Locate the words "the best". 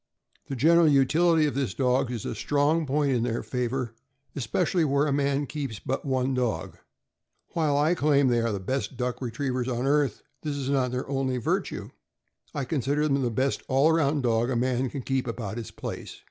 8.51-8.97, 13.21-13.61